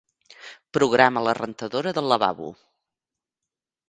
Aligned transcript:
Programa 0.77 1.21
la 1.27 1.35
rentadora 1.39 1.93
del 1.97 2.09
lavabo. 2.13 2.49